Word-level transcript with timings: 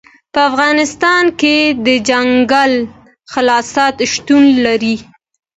په 0.33 0.39
افغانستان 0.49 1.23
کې 1.39 1.55
دځنګل 1.85 2.73
حاصلات 3.33 3.95
شتون 4.13 4.43
لري. 4.65 4.95